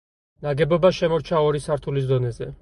[0.45, 2.51] ნაგებობა შემორჩა ორი სართულის დონეზე.